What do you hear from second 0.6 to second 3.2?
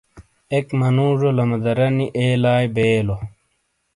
منوجو لمادرینی ایلائی بئیے لو۔